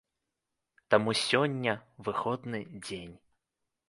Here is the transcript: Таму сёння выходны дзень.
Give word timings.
Таму 0.93 1.13
сёння 1.25 1.73
выходны 2.07 2.59
дзень. 2.85 3.13